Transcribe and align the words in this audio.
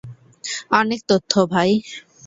অনেক 0.79 0.99
তথ্য, 1.09 1.31
ভাই। 1.53 1.71